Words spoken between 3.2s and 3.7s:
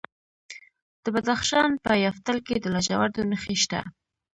نښې